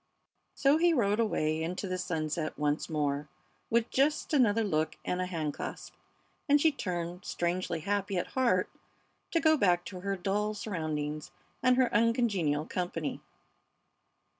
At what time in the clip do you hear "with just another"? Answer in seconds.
3.69-4.63